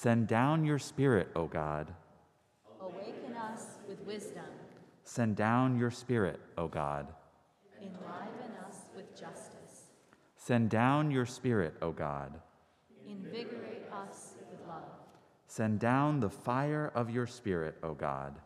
Send 0.00 0.28
down 0.28 0.64
your 0.64 0.78
Spirit, 0.78 1.26
O 1.34 1.46
God. 1.46 1.92
Awaken 2.80 3.34
us 3.34 3.64
with 3.88 4.00
wisdom. 4.02 4.44
Send 5.02 5.34
down 5.34 5.76
your 5.76 5.90
Spirit, 5.90 6.38
O 6.56 6.68
God. 6.68 7.08
Enliven 7.80 8.54
us 8.64 8.76
with 8.94 9.10
justice. 9.18 9.86
Send 10.36 10.70
down 10.70 11.10
your 11.10 11.26
Spirit, 11.26 11.74
O 11.82 11.90
God. 11.90 12.32
Invigorate 13.08 13.90
us 13.92 14.34
with 14.38 14.68
love. 14.68 14.84
Send 15.48 15.80
down 15.80 16.20
the 16.20 16.30
fire 16.30 16.92
of 16.94 17.10
your 17.10 17.26
Spirit, 17.26 17.74
O 17.82 17.92
God. 17.92 18.36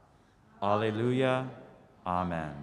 Alleluia. 0.63 1.51
Amen. 2.07 2.55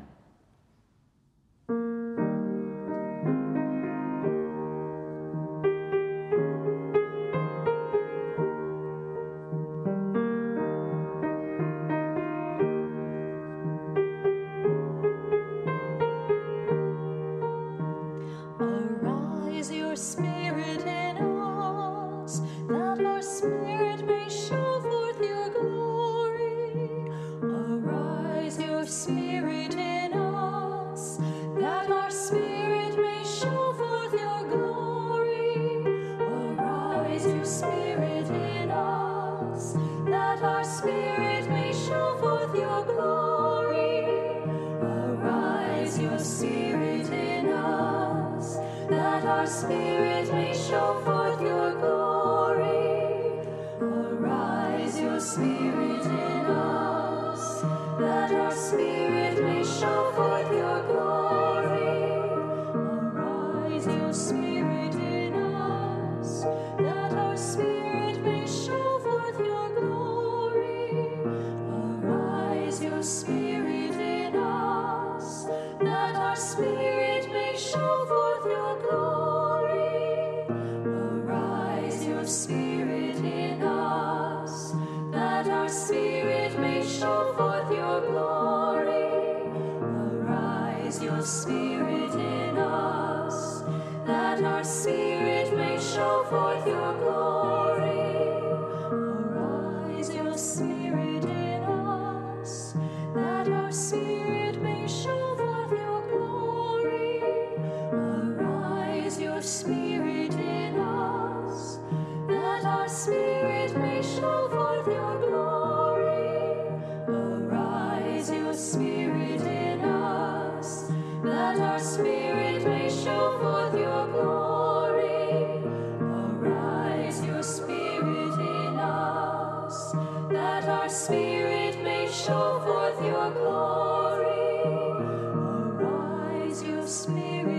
Spirit 136.90 137.59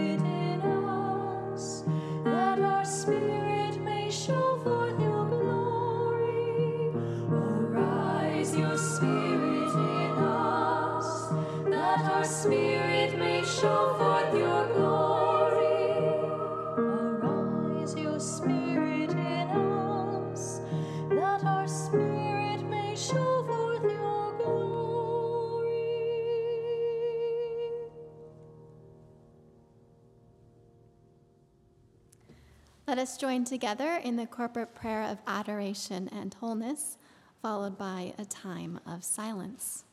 us 33.01 33.17
join 33.17 33.45
together 33.45 33.97
in 34.05 34.17
the 34.17 34.27
corporate 34.27 34.75
prayer 34.75 35.03
of 35.03 35.19
adoration 35.27 36.09
and 36.13 36.35
wholeness, 36.35 36.99
followed 37.41 37.79
by 37.79 38.13
a 38.19 38.25
time 38.27 38.79
of 38.87 39.03
silence. 39.03 39.85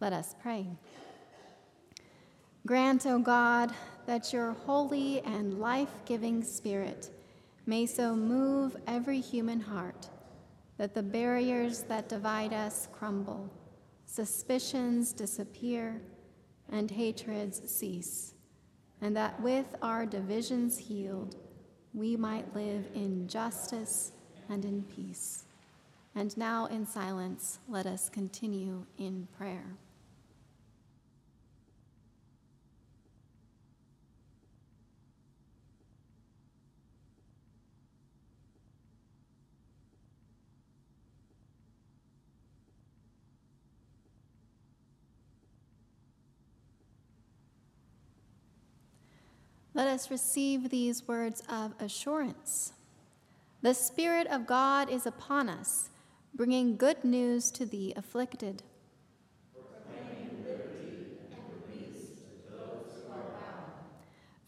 Let 0.00 0.14
us 0.14 0.34
pray. 0.42 0.66
Grant, 2.66 3.06
O 3.06 3.18
God, 3.18 3.74
that 4.06 4.32
your 4.32 4.52
holy 4.52 5.20
and 5.20 5.60
life 5.60 5.90
giving 6.06 6.42
Spirit 6.42 7.10
may 7.66 7.84
so 7.84 8.16
move 8.16 8.74
every 8.86 9.20
human 9.20 9.60
heart 9.60 10.08
that 10.78 10.94
the 10.94 11.02
barriers 11.02 11.82
that 11.82 12.08
divide 12.08 12.54
us 12.54 12.88
crumble, 12.90 13.50
suspicions 14.06 15.12
disappear, 15.12 16.00
and 16.72 16.90
hatreds 16.90 17.60
cease, 17.70 18.32
and 19.02 19.14
that 19.14 19.38
with 19.42 19.76
our 19.82 20.06
divisions 20.06 20.78
healed, 20.78 21.36
we 21.94 22.16
might 22.16 22.54
live 22.54 22.84
in 22.94 23.28
justice 23.28 24.12
and 24.48 24.64
in 24.64 24.82
peace. 24.82 25.44
And 26.14 26.36
now, 26.36 26.66
in 26.66 26.86
silence, 26.86 27.58
let 27.68 27.86
us 27.86 28.08
continue 28.08 28.84
in 28.98 29.28
prayer. 29.38 29.76
Let 49.74 49.88
us 49.88 50.08
receive 50.08 50.70
these 50.70 51.08
words 51.08 51.42
of 51.48 51.74
assurance. 51.80 52.72
The 53.60 53.74
Spirit 53.74 54.28
of 54.28 54.46
God 54.46 54.88
is 54.88 55.04
upon 55.04 55.48
us, 55.48 55.90
bringing 56.32 56.76
good 56.76 57.02
news 57.02 57.50
to 57.52 57.66
the 57.66 57.92
afflicted. 57.96 58.62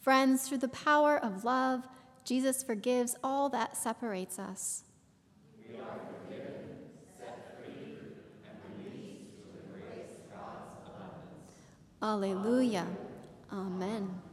Friends, 0.00 0.48
through 0.48 0.58
the 0.58 0.68
power 0.68 1.18
of 1.18 1.42
love, 1.44 1.82
Jesus 2.24 2.62
forgives 2.62 3.16
all 3.24 3.48
that 3.48 3.76
separates 3.76 4.38
us. 4.38 4.84
Alleluia. 12.00 12.86
Amen. 13.50 14.25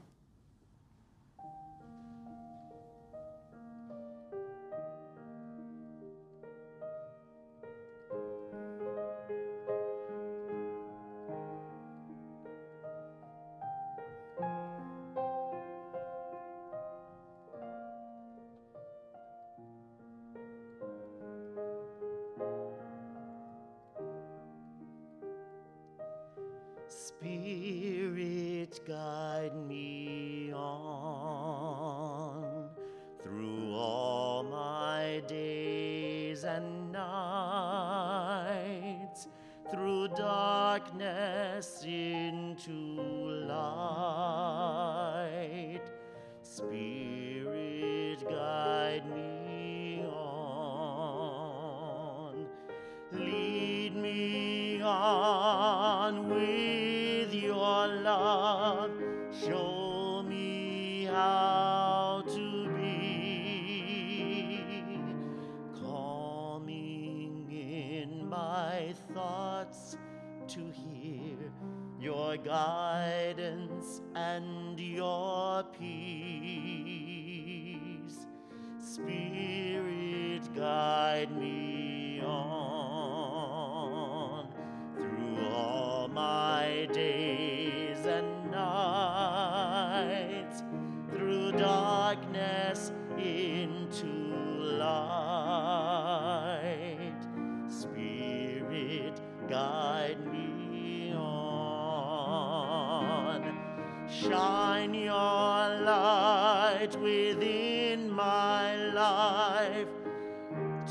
Within 107.03 108.10
my 108.10 108.75
life 108.93 109.89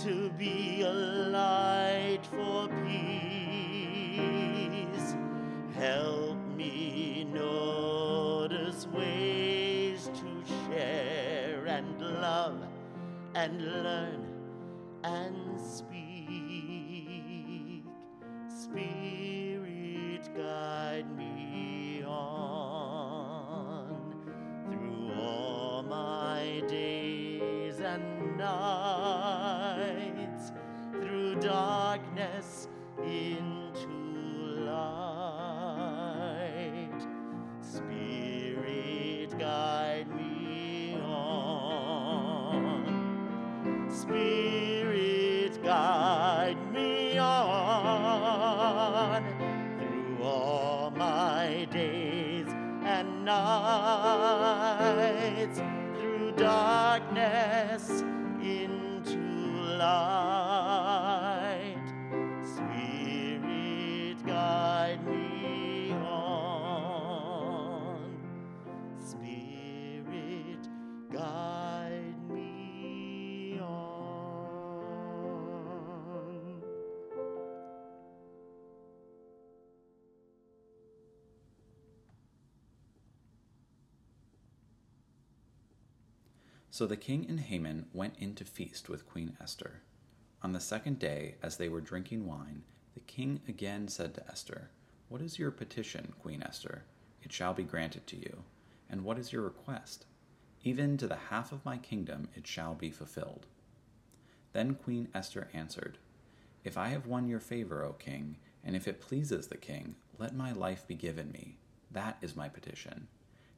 to 0.05 0.31
be 0.37 0.83
a 0.83 0.93
light 0.93 2.21
for 2.31 2.69
peace. 2.85 3.09
Help 5.75 6.37
me 6.55 7.27
notice 7.33 8.87
ways 8.89 10.11
to 10.13 10.45
share 10.67 11.65
and 11.67 11.99
love 12.21 12.61
and 13.35 13.83
learn 13.83 14.27
and 15.05 15.42
into 33.13 33.89
light. 34.65 35.93
Spirit, 37.61 39.39
guide 39.39 40.09
me 40.17 40.97
on. 41.05 42.87
Spirit, 43.91 45.63
guide 45.63 46.59
me 46.73 47.19
on 47.19 47.33
through 49.79 50.23
all 50.23 50.91
my 50.91 51.67
days 51.71 52.47
and 52.85 53.25
nights, 53.25 54.43
through 56.01 56.33
darkness 56.33 58.03
into 58.43 59.19
light. 59.79 60.32
So 86.73 86.87
the 86.87 86.97
king 86.97 87.27
and 87.29 87.39
Haman 87.39 87.85
went 87.93 88.15
in 88.19 88.35
to 88.37 88.47
feast 88.47 88.89
with 88.89 89.07
Queen 89.07 89.37
Esther. 89.39 89.83
On 90.43 90.55
the 90.55 90.59
second 90.59 90.99
day, 90.99 91.35
as 91.43 91.59
they 91.59 91.69
were 91.69 91.83
drinking 91.83 92.27
wine, 92.27 92.63
the 92.95 93.01
king 93.01 93.43
again 93.47 93.89
said 93.89 94.15
to 94.15 94.27
Esther, 94.27 94.71
What 95.11 95.21
is 95.21 95.39
your 95.39 95.51
petition, 95.51 96.15
Queen 96.19 96.43
Esther? 96.43 96.85
It 97.23 97.31
shall 97.31 97.53
be 97.53 97.63
granted 97.63 98.07
to 98.07 98.17
you. 98.17 98.45
And 98.89 99.05
what 99.05 99.19
is 99.19 99.35
your 99.35 99.43
request? 99.43 100.07
Even 100.65 100.97
to 100.97 101.07
the 101.07 101.29
half 101.29 101.53
of 101.53 101.63
my 101.63 101.77
kingdom 101.77 102.29
it 102.35 102.47
shall 102.47 102.75
be 102.75 102.91
fulfilled. 102.91 103.45
Then 104.55 104.75
Queen 104.75 105.09
Esther 105.15 105.49
answered, 105.53 105.99
If 106.65 106.79
I 106.79 106.89
have 106.89 107.07
won 107.07 107.29
your 107.29 107.41
favor, 107.41 107.85
O 107.85 107.93
king, 107.93 108.37
and 108.65 108.75
if 108.75 108.89
it 108.89 109.03
pleases 109.03 109.49
the 109.49 109.59
king, 109.59 109.97
let 110.19 110.35
my 110.35 110.53
life 110.53 110.89
be 110.89 110.95
given 110.95 111.33
me. 111.33 111.59
That 111.91 112.17
is 112.23 112.35
my 112.35 112.49
petition. 112.49 113.09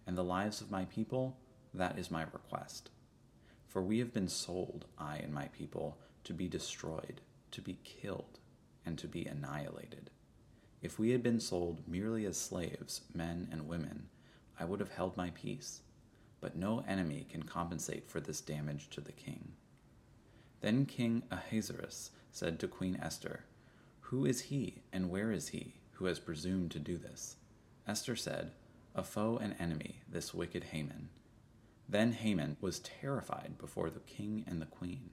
And 0.04 0.18
the 0.18 0.24
lives 0.24 0.60
of 0.60 0.72
my 0.72 0.86
people, 0.86 1.36
that 1.72 1.96
is 1.96 2.10
my 2.10 2.22
request. 2.22 2.90
For 3.74 3.82
we 3.82 3.98
have 3.98 4.14
been 4.14 4.28
sold, 4.28 4.84
I 4.98 5.16
and 5.16 5.34
my 5.34 5.48
people, 5.48 5.98
to 6.22 6.32
be 6.32 6.46
destroyed, 6.46 7.20
to 7.50 7.60
be 7.60 7.80
killed, 7.82 8.38
and 8.86 8.96
to 8.98 9.08
be 9.08 9.26
annihilated. 9.26 10.10
If 10.80 10.96
we 10.96 11.10
had 11.10 11.24
been 11.24 11.40
sold 11.40 11.82
merely 11.88 12.24
as 12.24 12.36
slaves, 12.36 13.00
men 13.12 13.48
and 13.50 13.66
women, 13.66 14.10
I 14.60 14.64
would 14.64 14.78
have 14.78 14.92
held 14.92 15.16
my 15.16 15.30
peace. 15.30 15.80
But 16.40 16.54
no 16.54 16.84
enemy 16.86 17.26
can 17.28 17.42
compensate 17.42 18.08
for 18.08 18.20
this 18.20 18.40
damage 18.40 18.90
to 18.90 19.00
the 19.00 19.10
king. 19.10 19.54
Then 20.60 20.86
King 20.86 21.24
Ahasuerus 21.32 22.12
said 22.30 22.60
to 22.60 22.68
Queen 22.68 22.96
Esther, 23.02 23.40
Who 24.02 24.24
is 24.24 24.42
he, 24.42 24.82
and 24.92 25.10
where 25.10 25.32
is 25.32 25.48
he, 25.48 25.74
who 25.94 26.04
has 26.04 26.20
presumed 26.20 26.70
to 26.70 26.78
do 26.78 26.96
this? 26.96 27.34
Esther 27.88 28.14
said, 28.14 28.52
A 28.94 29.02
foe 29.02 29.36
and 29.42 29.56
enemy, 29.58 29.98
this 30.08 30.32
wicked 30.32 30.62
Haman. 30.62 31.08
Then 31.88 32.12
Haman 32.12 32.56
was 32.60 32.80
terrified 32.80 33.56
before 33.58 33.90
the 33.90 34.00
king 34.00 34.44
and 34.46 34.60
the 34.60 34.66
queen. 34.66 35.10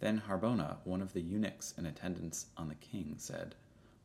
Then 0.00 0.22
Harbona, 0.26 0.78
one 0.84 1.02
of 1.02 1.12
the 1.12 1.20
eunuchs 1.20 1.74
in 1.76 1.86
attendance 1.86 2.46
on 2.56 2.68
the 2.68 2.74
king, 2.74 3.16
said, 3.18 3.54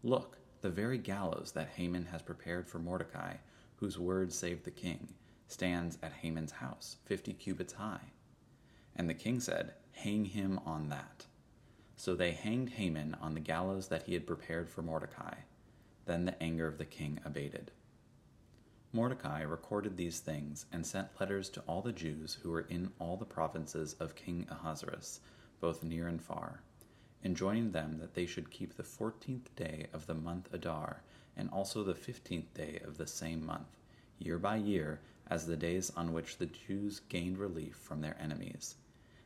Look, 0.03 0.37
the 0.61 0.69
very 0.69 0.97
gallows 0.97 1.51
that 1.53 1.69
Haman 1.69 2.05
has 2.05 2.21
prepared 2.21 2.67
for 2.67 2.79
Mordecai, 2.79 3.35
whose 3.77 3.99
word 3.99 4.33
saved 4.33 4.65
the 4.65 4.71
king, 4.71 5.13
stands 5.47 5.97
at 6.01 6.13
Haman's 6.13 6.51
house, 6.51 6.97
fifty 7.05 7.33
cubits 7.33 7.73
high. 7.73 8.11
And 8.95 9.09
the 9.09 9.13
king 9.13 9.39
said, 9.39 9.73
Hang 9.91 10.25
him 10.25 10.59
on 10.65 10.89
that. 10.89 11.25
So 11.97 12.15
they 12.15 12.31
hanged 12.31 12.71
Haman 12.71 13.15
on 13.21 13.33
the 13.33 13.39
gallows 13.39 13.87
that 13.87 14.03
he 14.03 14.13
had 14.13 14.27
prepared 14.27 14.69
for 14.69 14.81
Mordecai. 14.81 15.35
Then 16.05 16.25
the 16.25 16.41
anger 16.43 16.67
of 16.67 16.77
the 16.77 16.85
king 16.85 17.19
abated. 17.23 17.71
Mordecai 18.95 19.41
recorded 19.41 19.97
these 19.97 20.21
things 20.21 20.67
and 20.71 20.85
sent 20.85 21.19
letters 21.19 21.49
to 21.49 21.59
all 21.67 21.81
the 21.81 21.91
Jews 21.91 22.35
who 22.35 22.49
were 22.49 22.61
in 22.61 22.93
all 22.97 23.17
the 23.17 23.25
provinces 23.25 23.93
of 23.95 24.15
King 24.15 24.47
Ahasuerus, 24.49 25.19
both 25.59 25.83
near 25.83 26.07
and 26.07 26.21
far, 26.21 26.61
enjoining 27.21 27.73
them 27.73 27.97
that 27.99 28.13
they 28.13 28.25
should 28.25 28.49
keep 28.49 28.73
the 28.77 28.83
fourteenth 28.83 29.53
day 29.57 29.87
of 29.91 30.07
the 30.07 30.13
month 30.13 30.47
Adar, 30.53 31.03
and 31.35 31.49
also 31.49 31.83
the 31.83 31.93
fifteenth 31.93 32.53
day 32.53 32.79
of 32.85 32.97
the 32.97 33.05
same 33.05 33.45
month, 33.45 33.67
year 34.17 34.39
by 34.39 34.55
year, 34.55 35.01
as 35.27 35.45
the 35.45 35.57
days 35.57 35.91
on 35.97 36.13
which 36.13 36.37
the 36.37 36.45
Jews 36.45 37.01
gained 37.09 37.37
relief 37.37 37.75
from 37.75 37.99
their 37.99 38.15
enemies, 38.17 38.75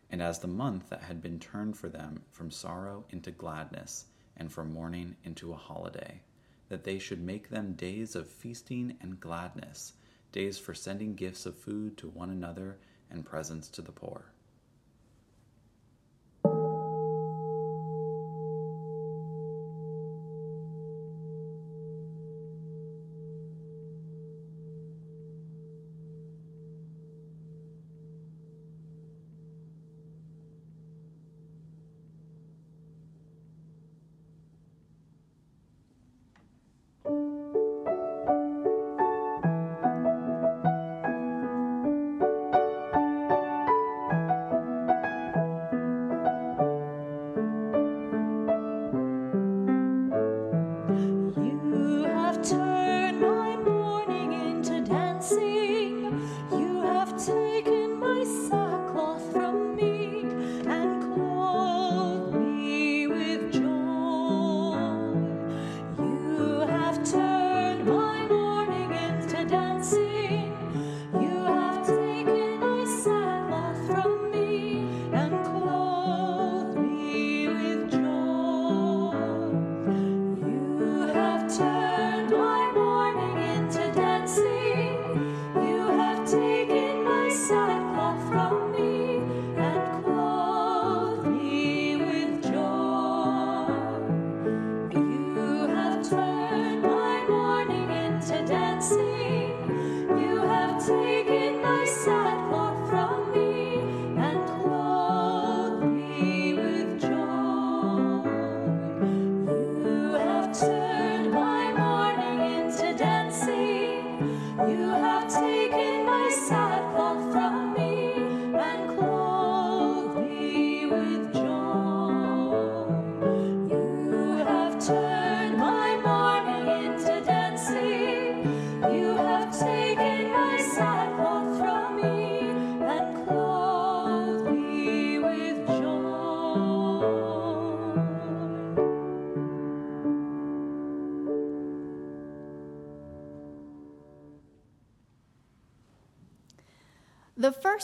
and 0.09 0.19
as 0.19 0.39
the 0.39 0.47
month 0.47 0.89
that 0.89 1.03
had 1.03 1.21
been 1.21 1.38
turned 1.38 1.77
for 1.77 1.89
them 1.89 2.23
from 2.31 2.49
sorrow 2.49 3.05
into 3.11 3.29
gladness, 3.29 4.07
and 4.35 4.51
from 4.51 4.73
mourning 4.73 5.15
into 5.23 5.53
a 5.53 5.57
holiday 5.57 6.21
that 6.69 6.83
they 6.83 6.99
should 6.99 7.21
make 7.21 7.49
them 7.49 7.73
days 7.73 8.15
of 8.15 8.27
feasting 8.27 8.95
and 9.01 9.19
gladness, 9.19 9.93
days 10.31 10.57
for 10.57 10.73
sending 10.73 11.15
gifts 11.15 11.45
of 11.45 11.57
food 11.57 11.97
to 11.97 12.07
one 12.07 12.29
another 12.29 12.77
and 13.11 13.25
presents 13.25 13.67
to 13.67 13.81
the 13.81 13.91
poor. 13.91 14.31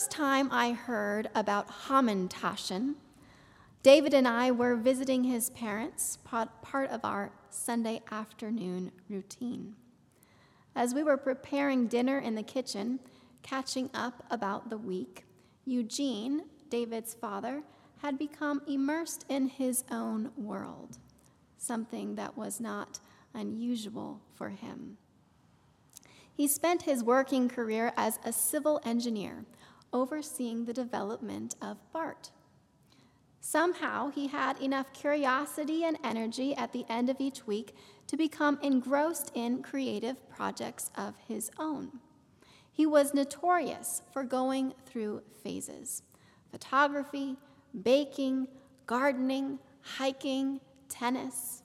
First 0.06 0.18
time 0.18 0.50
I 0.52 0.74
heard 0.74 1.32
about 1.34 1.68
Hamantaschen, 1.88 2.94
David 3.82 4.14
and 4.14 4.28
I 4.28 4.52
were 4.52 4.76
visiting 4.76 5.24
his 5.24 5.50
parents, 5.50 6.20
part 6.24 6.92
of 6.92 7.04
our 7.04 7.32
Sunday 7.50 8.04
afternoon 8.12 8.92
routine. 9.10 9.74
As 10.76 10.94
we 10.94 11.02
were 11.02 11.18
preparing 11.18 11.88
dinner 11.88 12.20
in 12.20 12.36
the 12.36 12.44
kitchen, 12.44 13.00
catching 13.42 13.90
up 13.96 14.24
about 14.30 14.70
the 14.70 14.78
week, 14.78 15.26
Eugene, 15.66 16.44
David's 16.70 17.16
father, 17.16 17.64
had 18.04 18.20
become 18.20 18.62
immersed 18.68 19.26
in 19.28 19.48
his 19.48 19.84
own 19.90 20.30
world, 20.38 21.00
something 21.58 22.14
that 22.14 22.38
was 22.38 22.60
not 22.60 23.00
unusual 23.34 24.22
for 24.36 24.50
him. 24.50 24.98
He 26.32 26.48
spent 26.48 26.84
his 26.84 27.04
working 27.04 27.50
career 27.50 27.92
as 27.98 28.20
a 28.24 28.34
civil 28.34 28.80
engineer, 28.84 29.46
overseeing 29.96 30.66
the 30.66 30.74
development 30.74 31.56
of 31.62 31.78
BART. 31.94 32.32
Somehow, 33.40 34.10
he 34.10 34.28
had 34.28 34.60
enough 34.60 34.92
curiosity 34.92 35.86
and 35.86 35.98
energy 36.04 36.54
at 36.54 36.74
the 36.74 36.84
end 36.90 37.10
of 37.10 37.22
each 37.22 37.48
week 37.48 37.74
to 38.08 38.18
become 38.18 38.60
engrossed 38.62 39.32
in 39.34 39.64
creative 39.64 40.30
projects 40.30 40.92
of 40.98 41.16
his 41.30 41.50
own. 41.58 42.02
He 42.74 42.86
was 42.86 43.14
notorious 43.14 44.02
for 44.12 44.24
going 44.24 44.74
through 44.86 45.22
phases 45.42 46.04
photography, 46.52 47.38
baking, 47.84 48.48
gardening, 48.86 49.60
hiking, 49.82 50.60
tennis. 50.90 51.64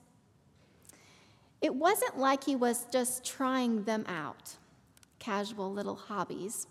It 1.60 1.74
wasn't 1.74 2.16
like 2.16 2.44
he 2.44 2.54
was 2.54 2.86
just 2.92 3.24
trying 3.24 3.82
them 3.84 4.04
out, 4.06 4.56
casual 5.18 5.72
little 5.72 5.96
hobbies. 5.96 6.68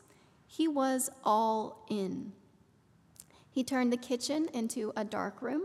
He 0.52 0.68
was 0.68 1.12
all 1.24 1.86
in. 1.92 2.34
He 3.52 3.64
turned 3.64 3.94
the 3.94 3.98
kitchen 3.98 4.50
into 4.52 4.92
a 4.96 5.06
dark 5.06 5.44
room, 5.44 5.62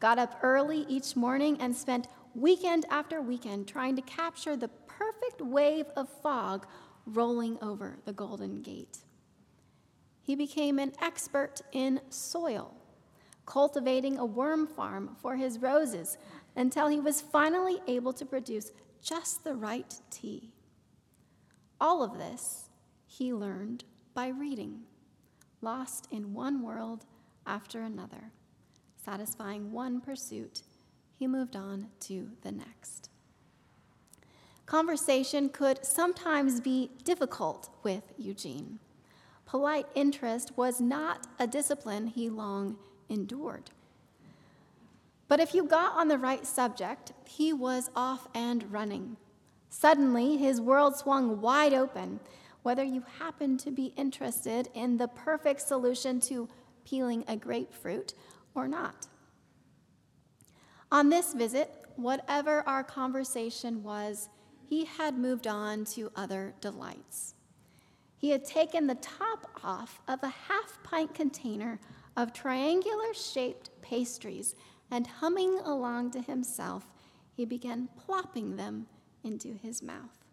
got 0.00 0.18
up 0.18 0.40
early 0.42 0.84
each 0.88 1.14
morning, 1.14 1.56
and 1.60 1.76
spent 1.76 2.08
weekend 2.34 2.86
after 2.90 3.22
weekend 3.22 3.68
trying 3.68 3.94
to 3.94 4.02
capture 4.02 4.56
the 4.56 4.66
perfect 4.88 5.40
wave 5.40 5.86
of 5.96 6.08
fog 6.08 6.66
rolling 7.06 7.56
over 7.62 7.98
the 8.04 8.12
Golden 8.12 8.62
Gate. 8.62 8.98
He 10.20 10.34
became 10.34 10.80
an 10.80 10.94
expert 11.00 11.60
in 11.70 12.00
soil, 12.10 12.74
cultivating 13.46 14.18
a 14.18 14.26
worm 14.26 14.66
farm 14.66 15.16
for 15.22 15.36
his 15.36 15.60
roses 15.60 16.18
until 16.56 16.88
he 16.88 16.98
was 16.98 17.20
finally 17.20 17.78
able 17.86 18.12
to 18.14 18.26
produce 18.26 18.72
just 19.00 19.44
the 19.44 19.54
right 19.54 19.94
tea. 20.10 20.50
All 21.80 22.02
of 22.02 22.18
this 22.18 22.70
he 23.06 23.32
learned 23.32 23.84
by 24.16 24.28
reading, 24.28 24.80
lost 25.60 26.08
in 26.10 26.32
one 26.32 26.62
world 26.62 27.04
after 27.46 27.82
another. 27.82 28.32
Satisfying 28.96 29.70
one 29.70 30.00
pursuit, 30.00 30.62
he 31.14 31.26
moved 31.26 31.54
on 31.54 31.88
to 32.00 32.30
the 32.40 32.50
next. 32.50 33.10
Conversation 34.64 35.50
could 35.50 35.84
sometimes 35.84 36.62
be 36.62 36.90
difficult 37.04 37.68
with 37.82 38.02
Eugene. 38.16 38.78
Polite 39.44 39.86
interest 39.94 40.56
was 40.56 40.80
not 40.80 41.26
a 41.38 41.46
discipline 41.46 42.06
he 42.06 42.30
long 42.30 42.78
endured. 43.10 43.70
But 45.28 45.40
if 45.40 45.54
you 45.54 45.64
got 45.64 45.92
on 45.92 46.08
the 46.08 46.18
right 46.18 46.46
subject, 46.46 47.12
he 47.26 47.52
was 47.52 47.90
off 47.94 48.28
and 48.34 48.72
running. 48.72 49.18
Suddenly, 49.68 50.38
his 50.38 50.58
world 50.58 50.96
swung 50.96 51.42
wide 51.42 51.74
open, 51.74 52.18
whether 52.66 52.82
you 52.82 53.04
happen 53.20 53.56
to 53.56 53.70
be 53.70 53.92
interested 53.96 54.68
in 54.74 54.96
the 54.96 55.06
perfect 55.06 55.60
solution 55.60 56.18
to 56.18 56.48
peeling 56.84 57.22
a 57.28 57.36
grapefruit 57.36 58.12
or 58.56 58.66
not. 58.66 59.06
On 60.90 61.08
this 61.08 61.32
visit, 61.32 61.72
whatever 61.94 62.64
our 62.66 62.82
conversation 62.82 63.84
was, 63.84 64.28
he 64.68 64.84
had 64.84 65.16
moved 65.16 65.46
on 65.46 65.84
to 65.84 66.10
other 66.16 66.54
delights. 66.60 67.34
He 68.16 68.30
had 68.30 68.44
taken 68.44 68.88
the 68.88 68.96
top 68.96 69.46
off 69.62 70.00
of 70.08 70.20
a 70.24 70.34
half 70.48 70.82
pint 70.82 71.14
container 71.14 71.78
of 72.16 72.32
triangular 72.32 73.14
shaped 73.14 73.70
pastries 73.80 74.56
and 74.90 75.06
humming 75.06 75.60
along 75.60 76.10
to 76.10 76.20
himself, 76.20 76.84
he 77.32 77.44
began 77.44 77.90
plopping 77.96 78.56
them 78.56 78.88
into 79.22 79.54
his 79.54 79.84
mouth. 79.84 80.25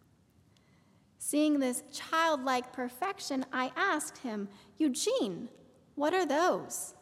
Seeing 1.26 1.60
this 1.60 1.84
childlike 1.90 2.74
perfection, 2.74 3.46
I 3.54 3.72
asked 3.78 4.18
him, 4.18 4.50
Eugene, 4.78 5.48
what 5.96 6.14
are 6.14 6.26
those? 6.26 6.96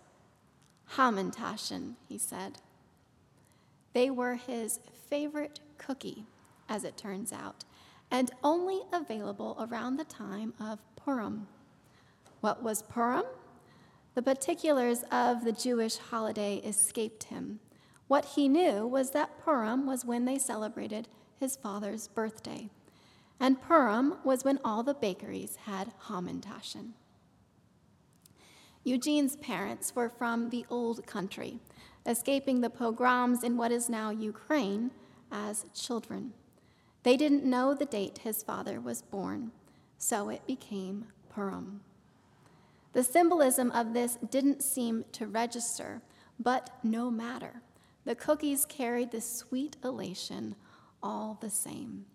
Hamantaschen, 0.94 1.96
he 2.08 2.20
said. 2.20 2.60
They 3.94 4.12
were 4.12 4.36
his 4.36 4.80
favorite 5.10 5.62
cookie, 5.80 6.28
as 6.70 6.84
it 6.84 6.98
turns 6.98 7.34
out, 7.34 7.66
and 8.12 8.30
only 8.44 8.82
available 8.94 9.58
around 9.60 9.98
the 9.98 10.06
time 10.06 10.54
of 10.60 10.78
Purim. 10.96 11.48
What 12.42 12.62
was 12.62 12.84
Purim? 12.84 13.26
The 14.14 14.22
particulars 14.22 15.04
of 15.12 15.44
the 15.44 15.52
Jewish 15.52 15.98
holiday 15.98 16.58
escaped 16.58 17.24
him. 17.24 17.60
What 18.08 18.26
he 18.26 18.48
knew 18.48 18.86
was 18.86 19.10
that 19.12 19.44
Purim 19.44 19.88
was 19.88 20.06
when 20.06 20.26
they 20.26 20.38
celebrated 20.38 21.08
his 21.40 21.56
father's 21.56 22.08
birthday, 22.08 22.70
and 23.42 23.60
Purim 23.60 24.14
was 24.24 24.46
when 24.46 24.60
all 24.64 24.84
the 24.84 24.94
bakeries 24.94 25.58
had 25.66 25.92
Hamantaschen. 26.06 26.92
Eugene's 28.84 29.36
parents 29.36 29.96
were 29.96 30.10
from 30.10 30.52
the 30.52 30.64
old 30.70 31.08
country, 31.08 31.60
escaping 32.06 32.62
the 32.62 32.70
pogroms 32.70 33.44
in 33.44 33.58
what 33.58 33.72
is 33.72 33.90
now 33.90 34.12
Ukraine 34.12 34.92
as 35.32 35.66
children. 35.74 36.34
They 37.02 37.18
didn't 37.18 37.44
know 37.44 37.74
the 37.74 37.86
date 37.86 38.20
his 38.20 38.44
father 38.44 38.80
was 38.80 39.02
born, 39.02 39.52
so 39.98 40.30
it 40.30 40.46
became 40.46 41.08
Purim. 41.30 41.82
The 42.94 43.04
symbolism 43.04 43.72
of 43.72 43.94
this 43.94 44.20
didn't 44.30 44.62
seem 44.62 45.06
to 45.14 45.26
register, 45.26 46.04
but 46.40 46.70
no 46.84 47.10
matter. 47.10 47.64
The 48.06 48.14
cookies 48.14 48.66
carried 48.66 49.10
the 49.10 49.22
sweet 49.22 49.78
elation 49.84 50.56
all 51.02 51.40
the 51.42 51.50
same. 51.50 52.06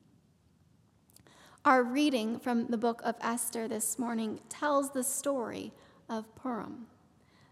Our 1.67 1.83
reading 1.83 2.39
from 2.39 2.69
the 2.69 2.79
book 2.79 3.01
of 3.03 3.17
Esther 3.21 3.67
this 3.67 3.99
morning 3.99 4.39
tells 4.49 4.93
the 4.93 5.03
story 5.03 5.73
of 6.09 6.33
Purim. 6.37 6.87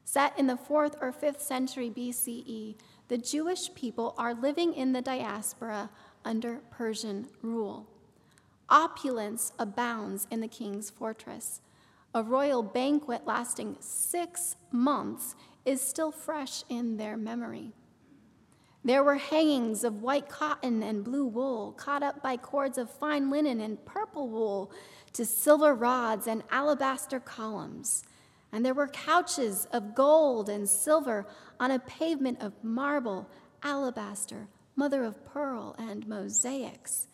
Set 0.05 0.39
in 0.39 0.47
the 0.47 0.57
fourth 0.57 0.95
or 1.01 1.11
fifth 1.11 1.43
century 1.43 1.91
BCE, 1.91 2.77
the 3.09 3.19
Jewish 3.19 3.75
people 3.75 4.15
are 4.17 4.33
living 4.33 4.73
in 4.73 4.93
the 4.93 5.03
diaspora 5.03 5.91
under 6.25 6.61
Persian 6.71 7.27
rule. 7.43 7.89
Opulence 8.69 9.53
abounds 9.59 10.29
in 10.31 10.39
the 10.39 10.47
king's 10.47 10.91
fortress. 10.91 11.61
A 12.15 12.23
royal 12.23 12.63
banquet 12.63 13.27
lasting 13.27 13.79
six 13.81 14.55
months 14.71 15.35
is 15.65 15.81
still 15.81 16.13
fresh 16.13 16.63
in 16.69 16.99
their 16.99 17.17
memory. 17.17 17.73
There 18.85 19.03
were 19.03 19.17
hangings 19.17 19.83
of 19.83 20.03
white 20.03 20.29
cotton 20.29 20.83
and 20.83 21.03
blue 21.03 21.25
wool, 21.25 21.73
caught 21.73 22.03
up 22.03 22.23
by 22.23 22.37
cords 22.37 22.77
of 22.77 22.91
fine 22.91 23.31
linen 23.31 23.61
and 23.61 23.83
purple 23.87 24.29
wool 24.29 24.71
to 25.15 25.25
silver 25.25 25.75
rods 25.75 26.27
and 26.27 26.43
alabaster 26.51 27.19
columns. 27.19 28.05
And 28.53 28.65
there 28.65 28.75
were 28.75 28.89
couches 28.89 29.67
of 29.73 29.95
gold 29.95 30.51
and 30.51 30.69
silver 30.69 31.27
on 31.59 31.71
a 31.71 31.79
pavement 31.79 32.43
of 32.43 32.53
marble, 32.63 33.29
alabaster, 33.63 34.49
mother 34.77 35.03
of 35.03 35.25
pearl, 35.25 35.75
and 35.79 36.07
mosaics. 36.07 37.07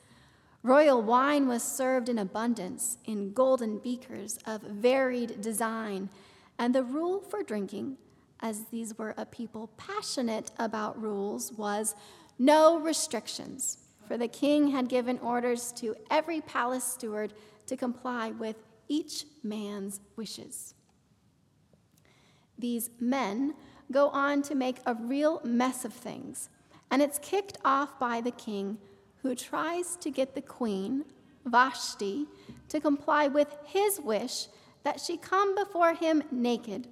Royal 0.63 1.01
wine 1.01 1.47
was 1.47 1.63
served 1.63 2.09
in 2.09 2.19
abundance 2.19 2.99
in 3.07 3.33
golden 3.33 3.79
beakers 3.79 4.39
of 4.45 4.61
varied 4.61 5.41
design, 5.41 6.11
and 6.59 6.75
the 6.75 6.83
rule 6.83 7.21
for 7.21 7.43
drinking, 7.43 7.97
as 8.41 8.65
these 8.71 8.97
were 8.97 9.15
a 9.17 9.27
people 9.27 9.71
passionate 9.77 10.51
about 10.59 11.01
rules, 11.01 11.53
was 11.53 11.95
no 12.39 12.79
restrictions, 12.79 13.79
for 14.07 14.17
the 14.17 14.29
king 14.29 14.69
had 14.69 14.89
given 14.89 15.19
orders 15.19 15.73
to 15.73 15.95
every 16.11 16.41
palace 16.41 16.85
steward 16.85 17.33
to 17.67 17.77
comply 17.77 18.31
with 18.31 18.57
each 18.89 19.27
man's 19.43 20.01
wishes. 20.17 20.75
These 22.59 22.91
men 22.99 23.55
go 23.93 24.09
on 24.09 24.43
to 24.43 24.55
make 24.55 24.79
a 24.87 24.95
real 24.95 25.41
mess 25.45 25.85
of 25.85 25.93
things, 25.93 26.49
and 26.91 27.01
it's 27.01 27.19
kicked 27.19 27.59
off 27.65 27.99
by 27.99 28.21
the 28.21 28.31
king 28.31 28.79
who 29.23 29.35
tries 29.35 29.97
to 29.97 30.11
get 30.11 30.35
the 30.35 30.43
queen, 30.43 31.05
Vashti, 31.45 32.27
to 32.69 32.81
comply 32.81 33.29
with 33.29 33.55
his 33.65 34.01
wish 34.01 34.49
that 34.83 35.01
she 35.01 35.17
come 35.17 35.55
before 35.55 35.95
him 35.95 36.23
naked, 36.31 36.89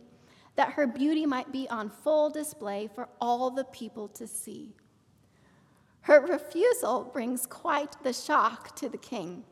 that 0.59 0.73
her 0.73 0.89
beauty 0.89 1.25
might 1.25 1.53
be 1.53 1.69
on 1.69 1.89
full 1.89 2.29
display 2.29 2.89
for 2.93 3.09
all 3.21 3.49
the 3.49 3.63
people 3.63 4.09
to 4.09 4.27
see. 4.27 4.75
Her 6.01 6.21
refusal 6.21 7.05
brings 7.13 7.47
quite 7.47 7.95
the 8.03 8.13
shock 8.13 8.75
to 8.75 8.89
the 8.89 8.99
king. 8.99 9.45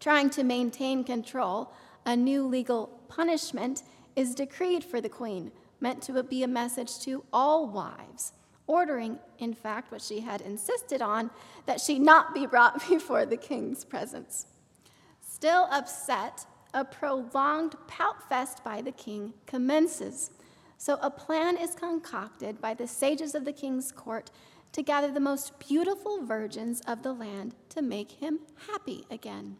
Trying 0.00 0.30
to 0.30 0.42
maintain 0.42 1.04
control, 1.04 1.72
a 2.04 2.16
new 2.16 2.44
legal 2.44 2.88
punishment 3.06 3.84
is 4.16 4.34
decreed 4.34 4.82
for 4.82 5.00
the 5.00 5.08
queen, 5.08 5.52
meant 5.78 6.02
to 6.02 6.22
be 6.24 6.42
a 6.42 6.48
message 6.48 6.98
to 7.02 7.22
all 7.32 7.68
wives, 7.68 8.32
ordering, 8.66 9.20
in 9.38 9.54
fact, 9.54 9.92
what 9.92 10.02
she 10.02 10.18
had 10.18 10.40
insisted 10.40 11.02
on, 11.02 11.30
that 11.66 11.80
she 11.80 12.00
not 12.00 12.34
be 12.34 12.46
brought 12.46 12.88
before 12.88 13.26
the 13.26 13.36
king's 13.36 13.84
presence. 13.84 14.46
Still 15.20 15.68
upset, 15.70 16.46
a 16.74 16.84
prolonged 16.84 17.76
pout 17.86 18.28
fest 18.28 18.62
by 18.62 18.82
the 18.82 18.92
king 18.92 19.32
commences. 19.46 20.30
So 20.76 20.98
a 21.00 21.10
plan 21.10 21.56
is 21.56 21.74
concocted 21.74 22.60
by 22.60 22.74
the 22.74 22.86
sages 22.86 23.34
of 23.34 23.44
the 23.44 23.52
king's 23.52 23.92
court 23.92 24.30
to 24.72 24.82
gather 24.82 25.10
the 25.10 25.20
most 25.20 25.58
beautiful 25.60 26.26
virgins 26.26 26.80
of 26.82 27.02
the 27.02 27.12
land 27.12 27.54
to 27.70 27.80
make 27.80 28.10
him 28.10 28.40
happy 28.66 29.06
again. 29.10 29.56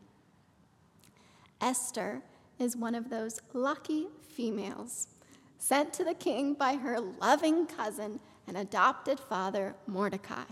Esther 1.60 2.20
is 2.58 2.76
one 2.76 2.94
of 2.94 3.10
those 3.10 3.40
lucky 3.52 4.08
females 4.36 5.08
sent 5.56 5.92
to 5.94 6.04
the 6.04 6.14
king 6.14 6.52
by 6.52 6.74
her 6.74 7.00
loving 7.00 7.64
cousin 7.66 8.20
and 8.46 8.56
adopted 8.56 9.18
father, 9.18 9.74
Mordecai. 9.86 10.44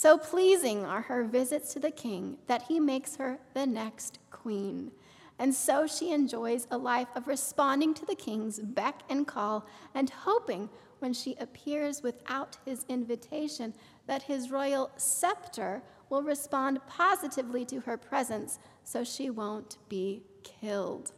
So 0.00 0.16
pleasing 0.16 0.84
are 0.84 1.00
her 1.00 1.24
visits 1.24 1.72
to 1.72 1.80
the 1.80 1.90
king 1.90 2.38
that 2.46 2.62
he 2.62 2.78
makes 2.78 3.16
her 3.16 3.40
the 3.52 3.66
next 3.66 4.20
queen. 4.30 4.92
And 5.40 5.52
so 5.52 5.88
she 5.88 6.12
enjoys 6.12 6.68
a 6.70 6.78
life 6.78 7.08
of 7.16 7.26
responding 7.26 7.94
to 7.94 8.06
the 8.06 8.14
king's 8.14 8.60
beck 8.60 9.00
and 9.08 9.26
call 9.26 9.66
and 9.96 10.08
hoping 10.08 10.70
when 11.00 11.12
she 11.12 11.34
appears 11.40 12.00
without 12.00 12.58
his 12.64 12.86
invitation 12.88 13.74
that 14.06 14.22
his 14.22 14.52
royal 14.52 14.92
scepter 14.96 15.82
will 16.10 16.22
respond 16.22 16.78
positively 16.86 17.64
to 17.64 17.80
her 17.80 17.96
presence 17.96 18.60
so 18.84 19.02
she 19.02 19.30
won't 19.30 19.78
be 19.88 20.22
killed. 20.44 21.10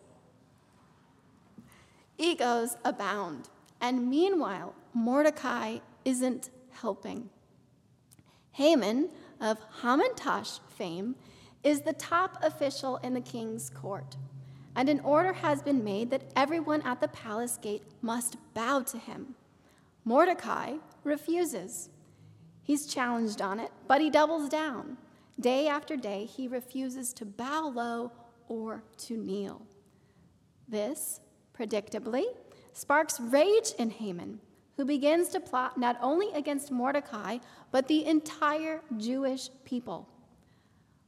Egos 2.16 2.78
abound, 2.82 3.50
and 3.78 4.08
meanwhile, 4.08 4.74
Mordecai 4.94 5.80
isn't 6.06 6.48
helping. 6.70 7.28
Haman 8.52 9.10
of 9.40 9.58
Hamantash 9.82 10.60
fame 10.68 11.14
is 11.62 11.82
the 11.82 11.92
top 11.92 12.38
official 12.42 12.96
in 12.98 13.14
the 13.14 13.20
king's 13.20 13.70
court, 13.70 14.16
and 14.74 14.88
an 14.88 15.00
order 15.00 15.32
has 15.32 15.62
been 15.62 15.84
made 15.84 16.10
that 16.10 16.30
everyone 16.34 16.82
at 16.82 17.00
the 17.00 17.08
palace 17.08 17.58
gate 17.60 17.82
must 18.02 18.36
bow 18.54 18.80
to 18.80 18.98
him. 18.98 19.34
Mordecai 20.04 20.74
refuses. 21.04 21.90
He's 22.62 22.86
challenged 22.86 23.42
on 23.42 23.60
it, 23.60 23.70
but 23.86 24.00
he 24.00 24.10
doubles 24.10 24.48
down. 24.48 24.96
Day 25.38 25.68
after 25.68 25.96
day, 25.96 26.24
he 26.24 26.48
refuses 26.48 27.12
to 27.14 27.24
bow 27.24 27.72
low 27.74 28.12
or 28.48 28.82
to 28.98 29.16
kneel. 29.16 29.62
This, 30.68 31.20
predictably, 31.58 32.24
sparks 32.72 33.18
rage 33.20 33.72
in 33.78 33.90
Haman, 33.90 34.40
who 34.76 34.84
begins 34.84 35.28
to 35.30 35.40
plot 35.40 35.78
not 35.78 35.98
only 36.00 36.32
against 36.32 36.70
Mordecai, 36.70 37.38
but 37.70 37.88
the 37.88 38.06
entire 38.06 38.80
Jewish 38.96 39.50
people. 39.64 40.08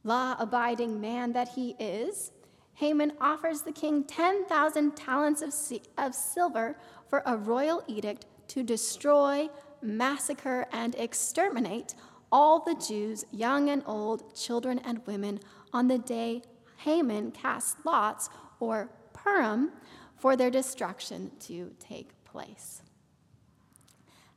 Law 0.03 0.35
abiding 0.37 0.99
man 0.99 1.33
that 1.33 1.49
he 1.49 1.75
is, 1.79 2.31
Haman 2.75 3.13
offers 3.21 3.61
the 3.61 3.71
king 3.71 4.03
10,000 4.03 4.95
talents 4.95 5.41
of, 5.41 5.53
of 5.97 6.13
silver 6.13 6.77
for 7.07 7.23
a 7.25 7.37
royal 7.37 7.83
edict 7.87 8.25
to 8.49 8.63
destroy, 8.63 9.49
massacre, 9.81 10.65
and 10.71 10.95
exterminate 10.95 11.95
all 12.31 12.59
the 12.59 12.75
Jews, 12.75 13.25
young 13.31 13.69
and 13.69 13.83
old, 13.85 14.35
children 14.35 14.79
and 14.79 15.05
women, 15.05 15.39
on 15.71 15.87
the 15.87 15.99
day 15.99 16.41
Haman 16.77 17.31
casts 17.31 17.77
lots, 17.85 18.29
or 18.59 18.89
Purim, 19.13 19.71
for 20.17 20.35
their 20.35 20.49
destruction 20.51 21.31
to 21.41 21.73
take 21.79 22.11
place. 22.25 22.82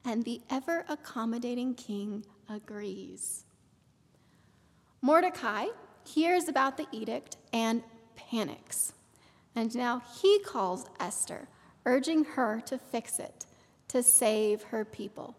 And 0.07 0.25
the 0.25 0.41
ever 0.49 0.85
accommodating 0.89 1.75
king 1.75 2.25
agrees. 2.49 3.45
Mordecai 5.03 5.67
hears 6.05 6.49
about 6.49 6.77
the 6.77 6.87
edict 6.93 7.37
and 7.53 7.83
panics. 8.15 8.93
And 9.57 9.75
now 9.75 10.03
he 10.21 10.39
calls 10.39 10.87
Esther, 11.01 11.49
urging 11.85 12.25
her 12.25 12.63
to 12.67 12.79
fix 12.79 13.19
it, 13.19 13.47
to 13.89 14.03
save 14.03 14.63
her 14.65 14.85
people. 14.85 15.35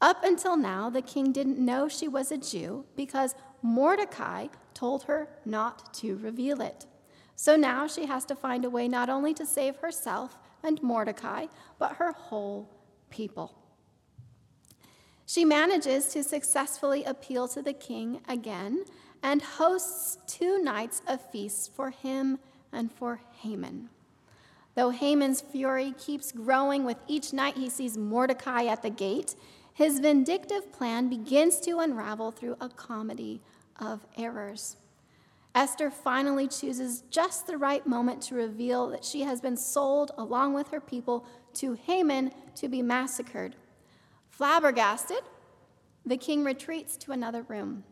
Up 0.00 0.22
until 0.22 0.56
now, 0.56 0.88
the 0.88 1.02
king 1.02 1.32
didn't 1.32 1.58
know 1.58 1.88
she 1.88 2.06
was 2.06 2.30
a 2.30 2.38
Jew 2.38 2.84
because 2.94 3.34
Mordecai 3.62 4.46
told 4.74 5.04
her 5.04 5.28
not 5.44 5.92
to 5.94 6.16
reveal 6.18 6.60
it. 6.60 6.86
So 7.34 7.56
now 7.56 7.88
she 7.88 8.06
has 8.06 8.24
to 8.26 8.36
find 8.36 8.64
a 8.64 8.70
way 8.70 8.86
not 8.86 9.08
only 9.08 9.34
to 9.34 9.46
save 9.46 9.76
herself 9.76 10.36
and 10.62 10.80
Mordecai, 10.82 11.46
but 11.80 11.96
her 11.96 12.12
whole 12.12 12.68
people. 13.10 13.61
She 15.32 15.46
manages 15.46 16.08
to 16.08 16.22
successfully 16.22 17.04
appeal 17.04 17.48
to 17.48 17.62
the 17.62 17.72
king 17.72 18.20
again 18.28 18.84
and 19.22 19.40
hosts 19.40 20.18
two 20.26 20.62
nights 20.62 21.00
of 21.08 21.30
feasts 21.30 21.70
for 21.74 21.88
him 21.88 22.38
and 22.70 22.92
for 22.92 23.22
Haman. 23.38 23.88
Though 24.74 24.90
Haman's 24.90 25.40
fury 25.40 25.94
keeps 25.96 26.32
growing 26.32 26.84
with 26.84 26.98
each 27.08 27.32
night 27.32 27.56
he 27.56 27.70
sees 27.70 27.96
Mordecai 27.96 28.66
at 28.66 28.82
the 28.82 28.90
gate, 28.90 29.34
his 29.72 30.00
vindictive 30.00 30.70
plan 30.70 31.08
begins 31.08 31.60
to 31.60 31.78
unravel 31.78 32.32
through 32.32 32.58
a 32.60 32.68
comedy 32.68 33.40
of 33.80 34.06
errors. 34.18 34.76
Esther 35.54 35.90
finally 35.90 36.46
chooses 36.46 37.04
just 37.08 37.46
the 37.46 37.56
right 37.56 37.86
moment 37.86 38.20
to 38.24 38.34
reveal 38.34 38.86
that 38.88 39.02
she 39.02 39.22
has 39.22 39.40
been 39.40 39.56
sold 39.56 40.10
along 40.18 40.52
with 40.52 40.68
her 40.68 40.80
people 40.80 41.24
to 41.54 41.72
Haman 41.72 42.32
to 42.56 42.68
be 42.68 42.82
massacred. 42.82 43.56
Flabbergasted, 44.32 45.20
the 46.06 46.16
king 46.16 46.42
retreats 46.42 46.96
to 46.96 47.12
another 47.12 47.42
room, 47.42 47.84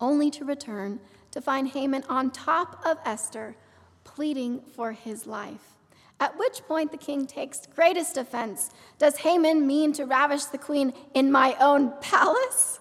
only 0.00 0.30
to 0.30 0.44
return 0.44 0.98
to 1.30 1.40
find 1.40 1.68
Haman 1.68 2.04
on 2.08 2.30
top 2.30 2.80
of 2.86 2.98
Esther, 3.04 3.54
pleading 4.02 4.62
for 4.74 4.92
his 4.92 5.26
life. 5.26 5.76
At 6.18 6.38
which 6.38 6.62
point 6.66 6.90
the 6.90 6.96
king 6.96 7.26
takes 7.26 7.66
greatest 7.66 8.16
offense. 8.16 8.70
Does 8.98 9.18
Haman 9.18 9.66
mean 9.66 9.92
to 9.94 10.06
ravish 10.06 10.44
the 10.44 10.58
queen 10.58 10.94
in 11.12 11.30
my 11.30 11.54
own 11.60 11.92
palace? 12.00 12.80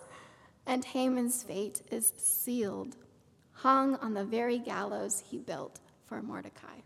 And 0.66 0.86
Haman's 0.86 1.44
fate 1.44 1.82
is 1.92 2.14
sealed, 2.16 2.96
hung 3.52 3.96
on 3.96 4.14
the 4.14 4.24
very 4.24 4.60
gallows 4.60 5.24
he 5.30 5.40
built 5.40 5.82
for 6.06 6.22
Mordecai. 6.22 6.80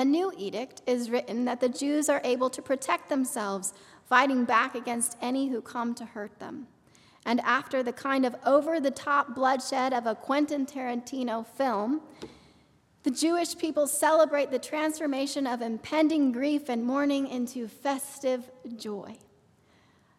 A 0.00 0.04
new 0.04 0.32
edict 0.34 0.80
is 0.86 1.10
written 1.10 1.44
that 1.44 1.60
the 1.60 1.68
Jews 1.68 2.08
are 2.08 2.22
able 2.24 2.48
to 2.48 2.62
protect 2.62 3.10
themselves, 3.10 3.74
fighting 4.08 4.46
back 4.46 4.74
against 4.74 5.18
any 5.20 5.48
who 5.48 5.60
come 5.60 5.94
to 5.96 6.06
hurt 6.06 6.38
them. 6.38 6.68
And 7.26 7.38
after 7.42 7.82
the 7.82 7.92
kind 7.92 8.24
of 8.24 8.34
over 8.46 8.80
the 8.80 8.90
top 8.90 9.34
bloodshed 9.34 9.92
of 9.92 10.06
a 10.06 10.14
Quentin 10.14 10.64
Tarantino 10.64 11.46
film, 11.46 12.00
the 13.02 13.10
Jewish 13.10 13.58
people 13.58 13.86
celebrate 13.86 14.50
the 14.50 14.58
transformation 14.58 15.46
of 15.46 15.60
impending 15.60 16.32
grief 16.32 16.70
and 16.70 16.82
mourning 16.82 17.28
into 17.28 17.68
festive 17.68 18.50
joy. 18.78 19.18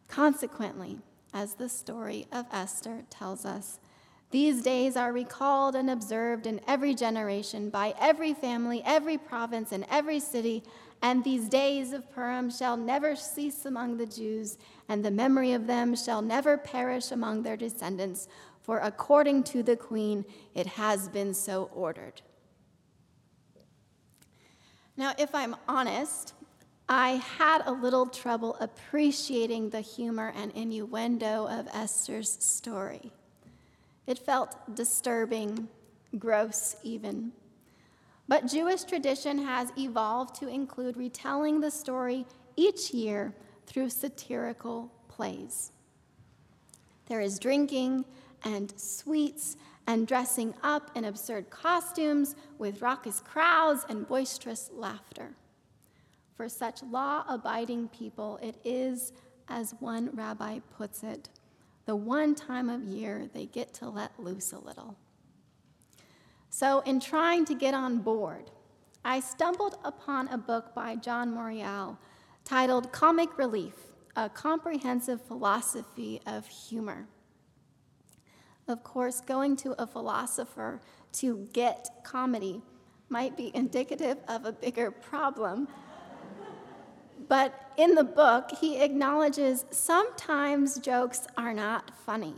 Consequently, 0.07 0.99
as 1.33 1.55
the 1.55 1.69
story 1.69 2.27
of 2.31 2.45
Esther 2.51 3.01
tells 3.09 3.45
us, 3.45 3.79
these 4.31 4.61
days 4.61 4.95
are 4.95 5.11
recalled 5.11 5.75
and 5.75 5.89
observed 5.89 6.47
in 6.47 6.61
every 6.65 6.95
generation 6.95 7.69
by 7.69 7.93
every 7.99 8.33
family, 8.33 8.81
every 8.85 9.17
province, 9.17 9.73
and 9.73 9.85
every 9.89 10.19
city. 10.19 10.63
And 11.01 11.23
these 11.23 11.49
days 11.49 11.91
of 11.91 12.09
Purim 12.13 12.49
shall 12.49 12.77
never 12.77 13.15
cease 13.15 13.65
among 13.65 13.97
the 13.97 14.05
Jews, 14.05 14.57
and 14.87 15.03
the 15.03 15.11
memory 15.11 15.51
of 15.51 15.67
them 15.67 15.95
shall 15.95 16.21
never 16.21 16.57
perish 16.57 17.11
among 17.11 17.43
their 17.43 17.57
descendants. 17.57 18.27
For 18.61 18.79
according 18.79 19.43
to 19.45 19.63
the 19.63 19.75
queen, 19.75 20.23
it 20.55 20.67
has 20.67 21.09
been 21.09 21.33
so 21.33 21.69
ordered. 21.73 22.21
Now, 24.95 25.13
if 25.17 25.33
I'm 25.33 25.55
honest, 25.67 26.33
I 26.87 27.21
had 27.37 27.63
a 27.65 27.71
little 27.71 28.05
trouble 28.05 28.55
appreciating 28.59 29.71
the 29.71 29.81
humor 29.81 30.31
and 30.35 30.51
innuendo 30.51 31.47
of 31.47 31.67
Esther's 31.73 32.29
story. 32.29 33.11
It 34.11 34.19
felt 34.19 34.75
disturbing, 34.75 35.69
gross, 36.19 36.75
even. 36.83 37.31
But 38.27 38.45
Jewish 38.45 38.83
tradition 38.83 39.37
has 39.37 39.71
evolved 39.77 40.35
to 40.41 40.49
include 40.49 40.97
retelling 40.97 41.61
the 41.61 41.71
story 41.71 42.25
each 42.57 42.91
year 42.93 43.33
through 43.65 43.89
satirical 43.89 44.91
plays. 45.07 45.71
There 47.05 47.21
is 47.21 47.39
drinking 47.39 48.03
and 48.43 48.77
sweets 48.77 49.55
and 49.87 50.05
dressing 50.05 50.55
up 50.61 50.91
in 50.93 51.05
absurd 51.05 51.49
costumes 51.49 52.35
with 52.57 52.81
raucous 52.81 53.21
crowds 53.21 53.85
and 53.87 54.05
boisterous 54.05 54.69
laughter. 54.73 55.29
For 56.35 56.49
such 56.49 56.83
law 56.83 57.23
abiding 57.29 57.87
people, 57.87 58.39
it 58.43 58.57
is, 58.65 59.13
as 59.47 59.73
one 59.79 60.09
rabbi 60.11 60.59
puts 60.75 61.01
it, 61.01 61.29
the 61.85 61.95
one 61.95 62.35
time 62.35 62.69
of 62.69 62.83
year 62.83 63.29
they 63.33 63.45
get 63.45 63.73
to 63.75 63.89
let 63.89 64.19
loose 64.19 64.53
a 64.53 64.59
little. 64.59 64.97
So, 66.49 66.81
in 66.81 66.99
trying 66.99 67.45
to 67.45 67.55
get 67.55 67.73
on 67.73 67.99
board, 67.99 68.51
I 69.03 69.19
stumbled 69.19 69.77
upon 69.83 70.27
a 70.27 70.37
book 70.37 70.75
by 70.75 70.95
John 70.95 71.33
Morreall 71.33 71.97
titled 72.43 72.91
Comic 72.91 73.37
Relief 73.37 73.73
A 74.15 74.29
Comprehensive 74.29 75.21
Philosophy 75.21 76.21
of 76.27 76.45
Humor. 76.47 77.07
Of 78.67 78.83
course, 78.83 79.21
going 79.21 79.55
to 79.57 79.81
a 79.81 79.87
philosopher 79.87 80.81
to 81.13 81.47
get 81.53 81.89
comedy 82.03 82.61
might 83.09 83.35
be 83.35 83.51
indicative 83.53 84.17
of 84.27 84.45
a 84.45 84.51
bigger 84.51 84.91
problem. 84.91 85.67
But 87.27 87.70
in 87.81 87.95
the 87.95 88.03
book, 88.03 88.51
he 88.59 88.79
acknowledges 88.79 89.65
sometimes 89.71 90.77
jokes 90.77 91.25
are 91.35 91.51
not 91.51 91.89
funny. 92.05 92.35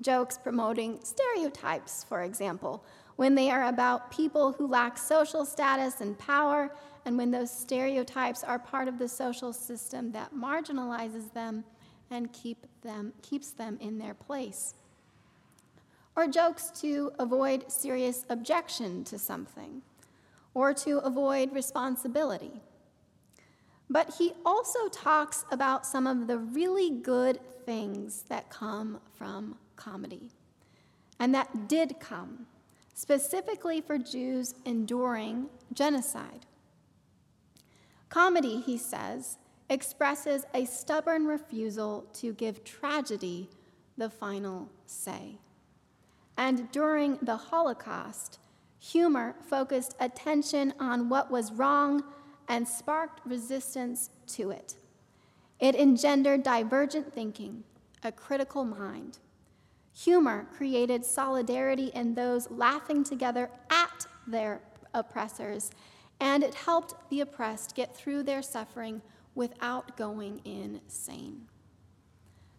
Jokes 0.00 0.38
promoting 0.38 0.98
stereotypes, 1.04 2.02
for 2.04 2.22
example, 2.22 2.82
when 3.16 3.34
they 3.34 3.50
are 3.50 3.66
about 3.66 4.10
people 4.10 4.52
who 4.52 4.66
lack 4.66 4.96
social 4.96 5.44
status 5.44 6.00
and 6.00 6.18
power, 6.18 6.74
and 7.04 7.18
when 7.18 7.30
those 7.30 7.50
stereotypes 7.50 8.42
are 8.42 8.58
part 8.58 8.88
of 8.88 8.98
the 8.98 9.08
social 9.08 9.52
system 9.52 10.10
that 10.12 10.34
marginalizes 10.34 11.30
them 11.34 11.62
and 12.10 12.32
keep 12.32 12.66
them, 12.80 13.12
keeps 13.20 13.50
them 13.50 13.76
in 13.78 13.98
their 13.98 14.14
place. 14.14 14.74
Or 16.16 16.26
jokes 16.26 16.70
to 16.80 17.12
avoid 17.18 17.70
serious 17.70 18.24
objection 18.30 19.04
to 19.04 19.18
something, 19.18 19.82
or 20.54 20.72
to 20.72 20.96
avoid 21.00 21.52
responsibility. 21.52 22.62
But 23.88 24.14
he 24.18 24.32
also 24.44 24.88
talks 24.88 25.44
about 25.50 25.86
some 25.86 26.06
of 26.06 26.26
the 26.26 26.38
really 26.38 26.90
good 26.90 27.38
things 27.64 28.24
that 28.28 28.50
come 28.50 29.00
from 29.14 29.56
comedy, 29.76 30.30
and 31.18 31.34
that 31.34 31.68
did 31.68 32.00
come, 32.00 32.46
specifically 32.94 33.80
for 33.80 33.98
Jews 33.98 34.54
enduring 34.64 35.48
genocide. 35.72 36.46
Comedy, 38.08 38.60
he 38.60 38.76
says, 38.76 39.38
expresses 39.68 40.44
a 40.54 40.64
stubborn 40.64 41.26
refusal 41.26 42.06
to 42.14 42.32
give 42.32 42.64
tragedy 42.64 43.50
the 43.96 44.10
final 44.10 44.68
say. 44.86 45.38
And 46.36 46.70
during 46.70 47.18
the 47.22 47.36
Holocaust, 47.36 48.38
humor 48.78 49.34
focused 49.48 49.96
attention 49.98 50.74
on 50.78 51.08
what 51.08 51.30
was 51.30 51.52
wrong 51.52 52.04
and 52.48 52.66
sparked 52.66 53.20
resistance 53.26 54.10
to 54.28 54.50
it. 54.50 54.74
It 55.58 55.74
engendered 55.74 56.42
divergent 56.42 57.12
thinking, 57.12 57.64
a 58.02 58.12
critical 58.12 58.64
mind. 58.64 59.18
Humor 59.94 60.46
created 60.54 61.04
solidarity 61.04 61.90
in 61.94 62.14
those 62.14 62.50
laughing 62.50 63.02
together 63.02 63.50
at 63.70 64.06
their 64.26 64.60
oppressors, 64.92 65.70
and 66.20 66.42
it 66.42 66.54
helped 66.54 66.94
the 67.10 67.20
oppressed 67.20 67.74
get 67.74 67.96
through 67.96 68.22
their 68.22 68.42
suffering 68.42 69.00
without 69.34 69.96
going 69.96 70.40
insane. 70.44 71.46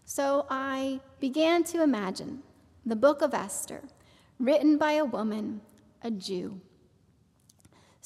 So 0.06 0.46
I 0.50 1.02
began 1.20 1.64
to 1.66 1.84
imagine 1.84 2.44
the 2.86 2.96
book 2.96 3.22
of 3.22 3.34
Esther, 3.34 3.84
written 4.40 4.78
by 4.78 4.94
a 4.94 5.06
woman, 5.06 5.62
a 6.02 6.10
Jew 6.10 6.62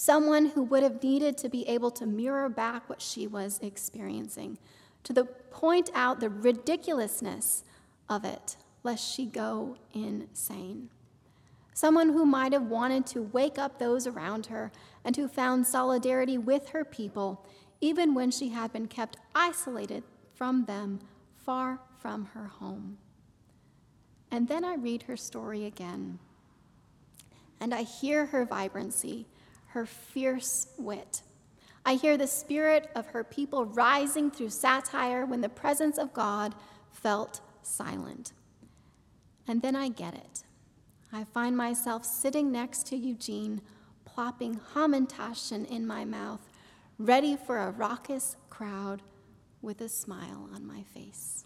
someone 0.02 0.48
who 0.48 0.64
would 0.64 0.82
have 0.82 1.04
needed 1.04 1.38
to 1.38 1.48
be 1.48 1.68
able 1.68 1.92
to 1.92 2.08
mirror 2.08 2.50
back 2.50 2.90
what 2.90 3.00
she 3.00 3.28
was 3.28 3.60
experiencing, 3.62 4.58
to 5.04 5.14
the 5.14 5.24
point 5.24 5.92
out 5.94 6.20
the 6.20 6.28
ridiculousness 6.28 7.64
of 8.10 8.26
it, 8.26 8.58
lest 8.82 9.14
she 9.14 9.28
go 9.28 9.78
insane. 9.94 10.90
Someone 11.76 12.10
who 12.10 12.26
might 12.26 12.52
have 12.52 12.66
wanted 12.66 13.06
to 13.06 13.22
wake 13.22 13.60
up 13.60 13.78
those 13.78 14.08
around 14.08 14.48
her 14.48 14.72
and 15.06 15.16
who 15.16 15.28
found 15.28 15.68
solidarity 15.68 16.36
with 16.36 16.70
her 16.70 16.84
people, 16.84 17.46
even 17.80 18.16
when 18.16 18.32
she 18.32 18.50
had 18.50 18.74
been 18.74 18.88
kept 18.88 19.18
isolated 19.36 20.04
from 20.34 20.66
them, 20.66 21.00
far 21.36 21.80
from 22.00 22.26
her 22.34 22.48
home. 22.48 22.98
And 24.32 24.48
then 24.48 24.66
I 24.66 24.74
read 24.78 25.04
her 25.04 25.16
story 25.16 25.64
again, 25.64 26.18
and 27.60 27.72
I 27.72 27.84
hear 27.84 28.26
her 28.26 28.46
vibrancy 28.46 29.28
her 29.74 29.86
fierce 29.86 30.68
wit. 30.78 31.22
I 31.86 31.96
hear 31.96 32.18
the 32.18 32.28
spirit 32.28 32.90
of 32.96 33.08
her 33.08 33.24
people 33.24 33.66
rising 33.66 34.30
through 34.30 34.50
satire 34.50 35.26
when 35.26 35.42
the 35.42 35.50
presence 35.50 35.98
of 35.98 36.14
God 36.14 36.54
felt 36.92 37.42
silent. 37.64 38.34
And 39.48 39.62
then 39.62 39.76
I 39.76 39.90
get 39.90 40.14
it. 40.14 40.44
I 41.12 41.24
find 41.24 41.58
myself 41.58 42.06
sitting 42.06 42.52
next 42.52 42.88
to 42.88 42.96
Eugene, 42.96 43.62
plopping 44.06 44.60
Hamantaschen 44.74 45.70
in 45.70 45.88
my 45.88 46.06
mouth, 46.06 46.48
ready 46.98 47.36
for 47.36 47.58
a 47.58 47.72
raucous 47.72 48.38
crowd 48.50 49.02
with 49.62 49.82
a 49.82 49.90
smile 49.90 50.50
on 50.54 50.66
my 50.66 50.84
face. 50.84 51.46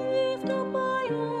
lift 0.00 0.50
up 0.50 0.66
my 0.68 1.08
eyes. 1.12 1.39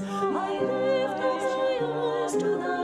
I 0.00 0.58
lift 0.60 1.20
up 1.20 1.20
my 1.20 2.24
eyes 2.24 2.32
to 2.36 2.56
thy 2.56 2.81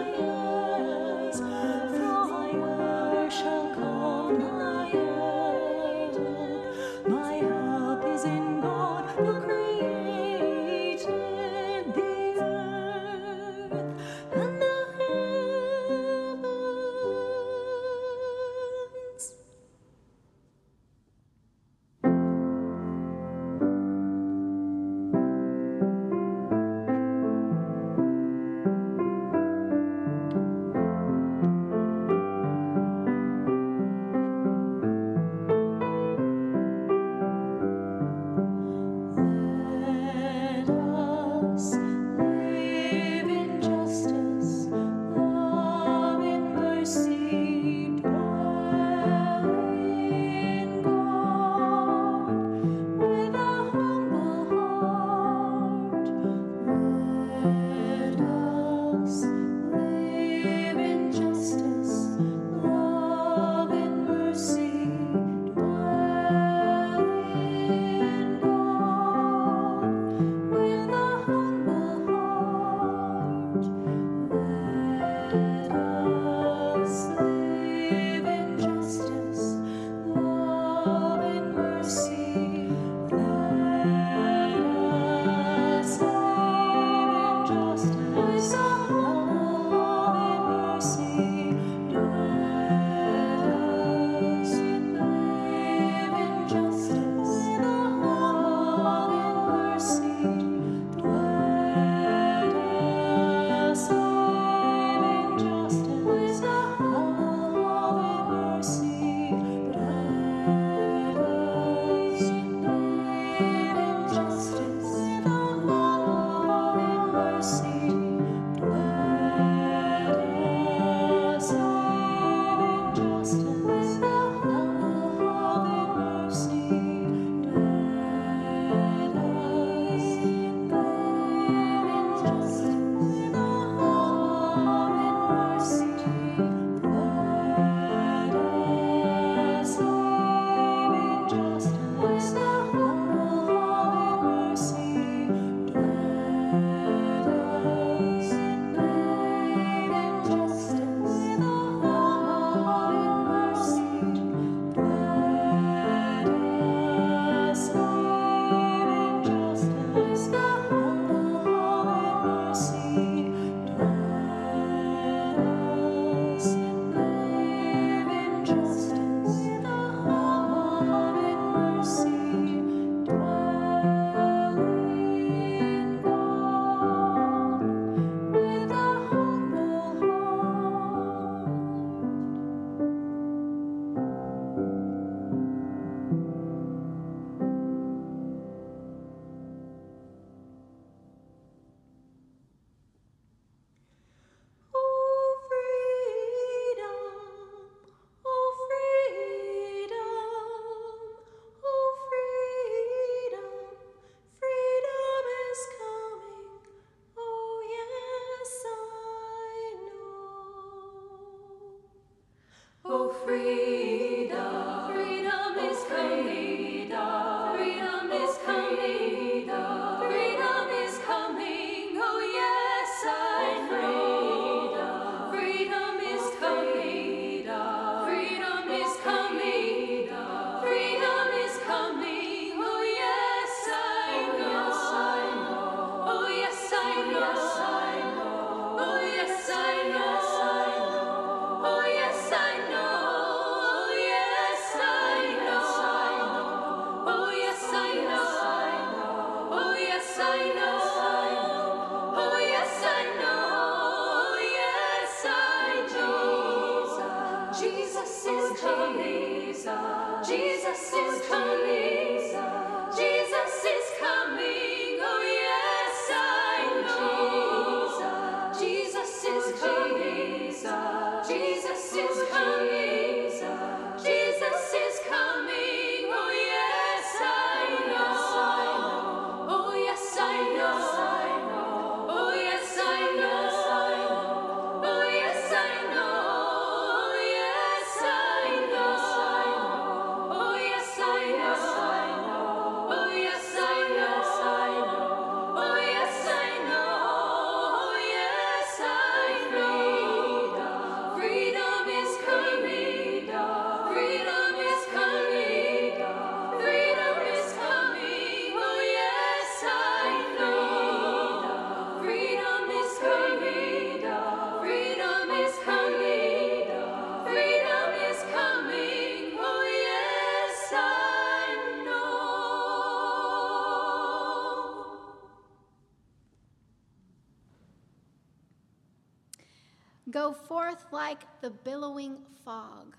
the 331.49 331.55
billowing 331.71 332.19
fog. 332.45 332.95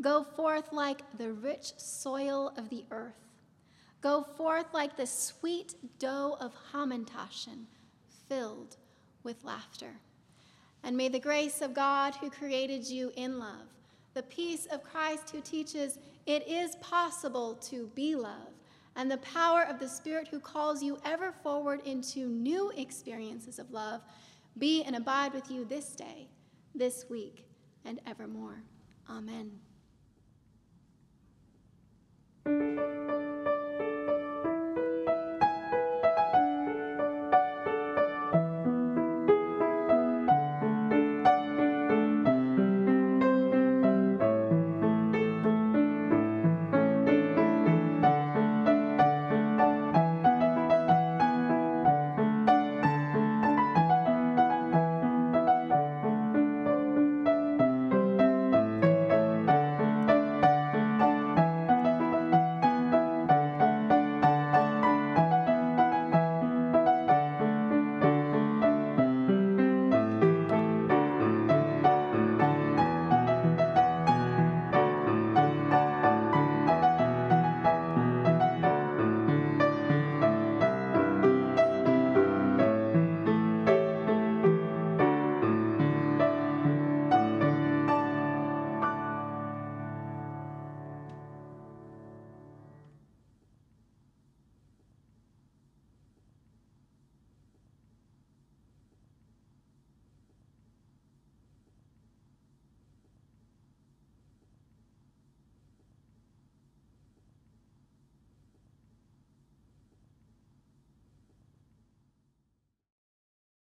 Go 0.00 0.22
forth 0.22 0.72
like 0.72 1.00
the 1.18 1.32
rich 1.32 1.72
soil 1.76 2.52
of 2.56 2.68
the 2.68 2.84
earth. 2.92 3.34
Go 4.00 4.22
forth 4.22 4.66
like 4.72 4.96
the 4.96 5.08
sweet 5.08 5.74
dough 5.98 6.36
of 6.40 6.54
Hamantashen, 6.72 7.64
filled 8.28 8.76
with 9.24 9.42
laughter. 9.42 9.90
And 10.84 10.96
may 10.96 11.08
the 11.08 11.18
grace 11.18 11.60
of 11.60 11.74
God 11.74 12.14
who 12.14 12.30
created 12.30 12.88
you 12.88 13.10
in 13.16 13.40
love, 13.40 13.66
the 14.14 14.22
peace 14.22 14.66
of 14.66 14.84
Christ 14.84 15.30
who 15.30 15.40
teaches 15.40 15.98
it 16.26 16.46
is 16.46 16.76
possible 16.76 17.54
to 17.62 17.90
be 17.96 18.14
love, 18.14 18.52
and 18.94 19.10
the 19.10 19.16
power 19.16 19.64
of 19.64 19.80
the 19.80 19.88
Spirit 19.88 20.28
who 20.28 20.38
calls 20.38 20.80
you 20.80 20.96
ever 21.04 21.32
forward 21.32 21.80
into 21.84 22.28
new 22.28 22.70
experiences 22.76 23.58
of 23.58 23.72
love 23.72 24.00
be 24.58 24.84
and 24.84 24.94
abide 24.94 25.34
with 25.34 25.50
you 25.50 25.64
this 25.64 25.96
day, 25.96 26.28
this 26.72 27.06
week, 27.10 27.47
and 27.84 28.00
evermore. 28.06 28.62
Amen. 29.10 29.58